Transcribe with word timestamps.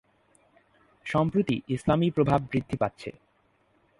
সম্প্রতি 1.05 1.55
ইসলামি 1.67 2.07
প্রভাব 2.11 2.39
বৃদ্ধি 2.51 2.77
পাচ্ছে। 2.77 3.09